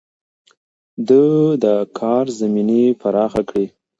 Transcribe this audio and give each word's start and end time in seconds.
ده 1.07 1.23
د 1.63 1.65
کار 1.99 2.25
زمينې 2.39 2.83
پراخې 3.01 3.43
کړې. 3.49 3.65